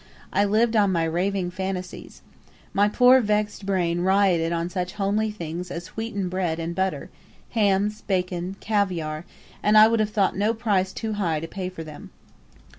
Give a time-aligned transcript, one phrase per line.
[0.33, 2.23] I lived on my raving fancies.
[2.73, 7.11] My poor vexed brain rioted on such homely things as wheaten bread and butter,
[7.51, 9.25] hams, bacon, caviare,
[9.61, 12.09] and I would have thought no price too high to pay for them.